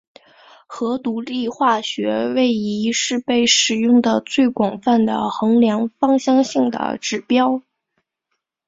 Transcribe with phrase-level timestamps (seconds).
[0.65, 7.61] 核独立化学位移是被使用得最广泛的衡量芳香性的指标。